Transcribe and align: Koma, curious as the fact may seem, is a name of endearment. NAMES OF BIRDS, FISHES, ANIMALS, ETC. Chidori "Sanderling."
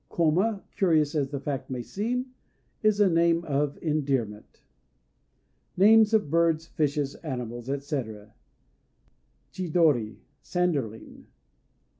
Koma, 0.09 0.63
curious 0.75 1.13
as 1.13 1.29
the 1.29 1.39
fact 1.39 1.69
may 1.69 1.83
seem, 1.83 2.33
is 2.81 2.99
a 2.99 3.07
name 3.07 3.45
of 3.45 3.77
endearment. 3.83 4.63
NAMES 5.77 6.15
OF 6.15 6.27
BIRDS, 6.31 6.65
FISHES, 6.65 7.13
ANIMALS, 7.23 7.69
ETC. 7.69 8.31
Chidori 9.51 10.17
"Sanderling." 10.41 11.25